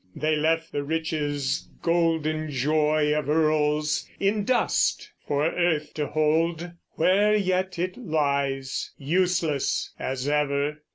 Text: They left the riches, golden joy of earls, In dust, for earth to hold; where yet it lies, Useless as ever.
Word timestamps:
They 0.15 0.35
left 0.35 0.71
the 0.71 0.83
riches, 0.83 1.67
golden 1.83 2.49
joy 2.49 3.13
of 3.15 3.29
earls, 3.29 4.09
In 4.19 4.43
dust, 4.45 5.11
for 5.27 5.45
earth 5.45 5.93
to 5.93 6.07
hold; 6.07 6.71
where 6.93 7.35
yet 7.35 7.77
it 7.77 7.97
lies, 7.97 8.93
Useless 8.97 9.91
as 9.99 10.27
ever. 10.27 10.79